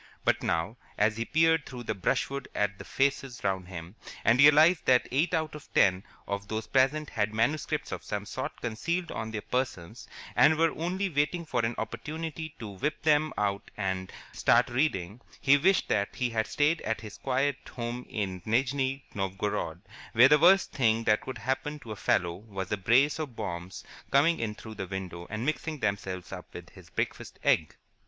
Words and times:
But 0.25 0.41
now, 0.41 0.77
as 0.97 1.17
he 1.17 1.25
peered 1.25 1.67
through 1.67 1.83
the 1.83 1.93
brushwood 1.93 2.47
at 2.55 2.79
the 2.79 2.83
faces 2.83 3.43
round 3.43 3.67
him, 3.67 3.93
and 4.25 4.39
realized 4.39 4.87
that 4.87 5.07
eight 5.11 5.31
out 5.35 5.53
of 5.53 5.71
ten 5.75 6.03
of 6.27 6.47
those 6.47 6.65
present 6.65 7.11
had 7.11 7.35
manuscripts 7.35 7.91
of 7.91 8.03
some 8.03 8.25
sort 8.25 8.61
concealed 8.61 9.11
on 9.11 9.29
their 9.29 9.43
persons, 9.43 10.07
and 10.35 10.57
were 10.57 10.71
only 10.71 11.07
waiting 11.07 11.45
for 11.45 11.63
an 11.63 11.75
opportunity 11.77 12.55
to 12.57 12.69
whip 12.69 13.03
them 13.03 13.31
out 13.37 13.69
and 13.77 14.11
start 14.33 14.69
reading, 14.69 15.21
he 15.39 15.55
wished 15.55 15.87
that 15.89 16.15
he 16.15 16.31
had 16.31 16.47
stayed 16.47 16.81
at 16.81 17.01
his 17.01 17.19
quiet 17.19 17.57
home 17.75 18.03
in 18.09 18.41
Nijni 18.43 19.03
Novgorod, 19.13 19.83
where 20.13 20.29
the 20.29 20.39
worst 20.39 20.71
thing 20.71 21.03
that 21.03 21.21
could 21.21 21.37
happen 21.37 21.77
to 21.77 21.91
a 21.91 21.95
fellow 21.95 22.33
was 22.37 22.71
a 22.71 22.75
brace 22.77 23.19
of 23.19 23.35
bombs 23.35 23.83
coming 24.09 24.39
in 24.39 24.55
through 24.55 24.73
the 24.73 24.87
window 24.87 25.27
and 25.29 25.45
mixing 25.45 25.77
themselves 25.79 26.31
up 26.31 26.51
with 26.55 26.71
his 26.71 26.89
breakfast 26.89 27.37
egg. 27.43 27.75